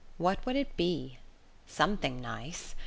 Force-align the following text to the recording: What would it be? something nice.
What 0.17 0.43
would 0.47 0.55
it 0.55 0.75
be? 0.75 1.19
something 1.67 2.19
nice. 2.19 2.73